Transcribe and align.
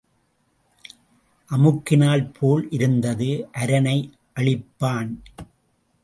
அமுக்கினால் 1.51 2.23
போல் 2.39 2.69
இருந்து 2.69 3.47
அரணை 3.51 4.13
அழிப்பான். 4.35 5.11